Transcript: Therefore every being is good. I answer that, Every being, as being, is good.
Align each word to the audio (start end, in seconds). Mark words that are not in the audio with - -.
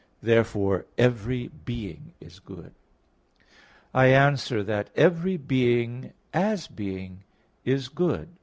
Therefore 0.23 0.87
every 0.97 1.49
being 1.49 2.13
is 2.19 2.39
good. 2.39 2.73
I 3.93 4.07
answer 4.07 4.63
that, 4.63 4.89
Every 4.95 5.37
being, 5.37 6.13
as 6.33 6.65
being, 6.65 7.23
is 7.65 7.87
good. 7.87 8.29